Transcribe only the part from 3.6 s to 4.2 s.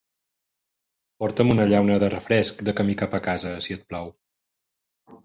si et plau.